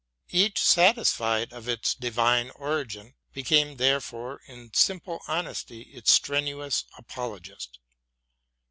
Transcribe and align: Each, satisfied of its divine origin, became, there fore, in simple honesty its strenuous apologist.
Each, 0.31 0.57
satisfied 0.59 1.53
of 1.53 1.69
its 1.69 1.93
divine 1.93 2.49
origin, 2.55 3.13
became, 3.33 3.77
there 3.77 4.01
fore, 4.01 4.41
in 4.47 4.73
simple 4.73 5.21
honesty 5.27 5.81
its 5.93 6.11
strenuous 6.11 6.85
apologist. 6.97 7.77